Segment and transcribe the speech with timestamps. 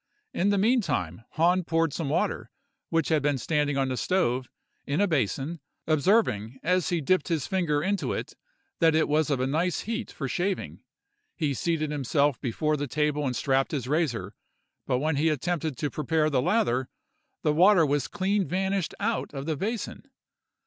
[0.33, 2.49] In the meantime, Hahn poured some water,
[2.89, 4.49] which had been standing on the stove,
[4.87, 8.33] in a basin, observing, as he dipped his finger into it,
[8.79, 10.81] that it was of a nice heat for shaving.
[11.35, 14.33] He seated himself before the table and strapped his razor,
[14.87, 16.89] but when he attempted to prepare the lather,
[17.43, 20.09] the water was clean vanished out of the basin.